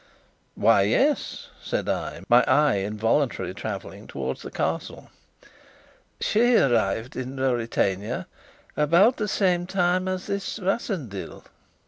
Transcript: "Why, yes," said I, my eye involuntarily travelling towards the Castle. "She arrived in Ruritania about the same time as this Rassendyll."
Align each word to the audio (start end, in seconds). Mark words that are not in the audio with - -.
"Why, 0.55 0.81
yes," 0.81 1.49
said 1.63 1.87
I, 1.87 2.23
my 2.27 2.43
eye 2.47 2.77
involuntarily 2.79 3.53
travelling 3.53 4.07
towards 4.07 4.41
the 4.41 4.49
Castle. 4.49 5.11
"She 6.19 6.55
arrived 6.57 7.15
in 7.15 7.35
Ruritania 7.35 8.25
about 8.75 9.17
the 9.17 9.27
same 9.27 9.67
time 9.67 10.07
as 10.07 10.25
this 10.25 10.57
Rassendyll." 10.57 11.43